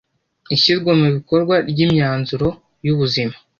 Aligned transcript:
ishyirwa 0.55 0.91
mu 0.99 1.07
bikorwa 1.15 1.55
ry 1.69 1.79
imyanzuro 1.85 2.47
yubuzima 2.85 3.35